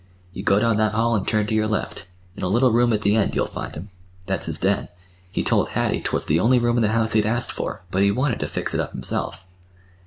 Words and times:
You 0.33 0.41
go 0.41 0.57
down 0.59 0.77
that 0.77 0.93
hall 0.95 1.15
and 1.15 1.27
turn 1.27 1.45
to 1.45 1.53
your 1.53 1.67
left. 1.67 2.07
In 2.35 2.41
a 2.41 2.47
little 2.47 2.71
room 2.71 2.91
at 2.91 3.01
the 3.03 3.15
end 3.15 3.35
you'll 3.35 3.45
find 3.45 3.75
him. 3.75 3.89
That's 4.25 4.47
his 4.47 4.57
den. 4.57 4.87
He 5.31 5.43
told 5.43 5.69
Hattie 5.69 6.01
'twas 6.01 6.25
the 6.25 6.39
only 6.39 6.57
room 6.57 6.77
in 6.79 6.81
the 6.81 6.89
house 6.97 7.13
he'd 7.13 7.23
ask 7.23 7.51
for, 7.51 7.83
but 7.91 8.01
he 8.01 8.09
wanted 8.09 8.39
to 8.39 8.47
fix 8.47 8.73
it 8.73 8.79
up 8.79 8.93
himself. 8.93 9.45